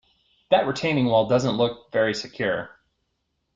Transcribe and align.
That 0.49 0.65
retaining 0.65 1.05
wall 1.05 1.27
doesn’t 1.27 1.57
look 1.57 1.91
very 1.91 2.15
secure 2.15 2.71